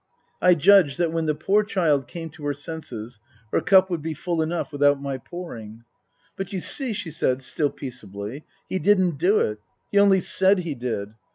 I 0.41 0.55
judged 0.55 0.97
that 0.97 1.11
when 1.11 1.27
the 1.27 1.35
poor 1.35 1.61
child 1.63 2.07
came 2.07 2.31
to 2.31 2.45
her 2.47 2.55
senses 2.55 3.19
her 3.51 3.61
cup 3.61 3.87
would 3.91 4.01
be 4.01 4.15
full 4.15 4.41
enough 4.41 4.71
without 4.71 4.99
my 4.99 5.19
pouring." 5.19 5.83
But, 6.35 6.51
you 6.51 6.59
see," 6.59 6.91
she 6.91 7.11
said, 7.11 7.43
still 7.43 7.69
peaceably," 7.69 8.43
he 8.67 8.79
didn't 8.79 9.19
do 9.19 9.37
it. 9.41 9.59
He 9.91 9.99
only 9.99 10.19
said 10.19 10.57
he 10.61 10.73
did. 10.73 11.13